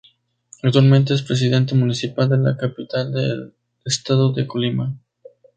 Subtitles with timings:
[0.63, 3.53] Actualmente es presidente municipal de la capital del
[3.85, 4.97] estado de Colima.